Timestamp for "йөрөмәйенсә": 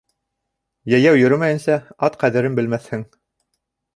1.19-1.77